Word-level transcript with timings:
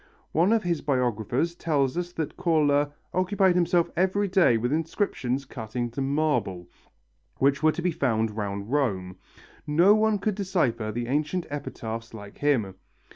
One 0.31 0.51
of 0.51 0.63
his 0.63 0.81
biographers 0.81 1.53
tells 1.53 1.95
us 1.95 2.11
that 2.13 2.35
Cola 2.35 2.91
"occupied 3.13 3.53
himself 3.53 3.91
every 3.95 4.27
day 4.27 4.57
with 4.57 4.73
inscriptions 4.73 5.45
cut 5.45 5.75
into 5.75 6.01
marble, 6.01 6.67
which 7.37 7.61
were 7.61 7.71
to 7.71 7.83
be 7.83 7.91
found 7.91 8.35
round 8.35 8.71
Rome. 8.71 9.17
No 9.67 9.93
one 9.93 10.17
could 10.17 10.33
decipher 10.33 10.91
the 10.91 11.05
ancient 11.05 11.45
epitaphs 11.51 12.15
like 12.15 12.39
him. 12.39 12.73